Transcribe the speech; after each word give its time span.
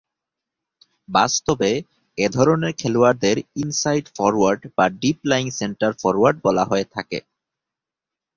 বাস্তবে, 1.09 1.71
এ 2.17 2.27
ধরনের 2.29 2.73
খেলোয়াড়দের 2.77 3.37
ইনসাইড 3.55 4.05
ফরোয়ার্ড 4.17 4.61
বা 4.77 4.85
ডিপ-লায়িং 5.01 5.47
সেন্টার 5.59 5.91
ফরোয়ার্ড 6.01 6.37
বলা 6.43 6.63
হয়ে 6.65 6.85
থাকে। 6.93 7.19